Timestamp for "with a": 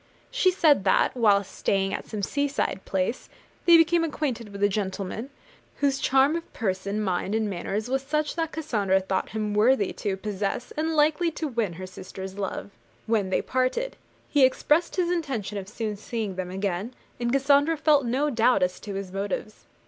4.51-4.67